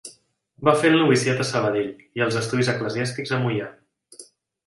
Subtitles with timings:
[0.67, 3.67] Va fer el noviciat a Sabadell i els estudis eclesiàstics a Moià.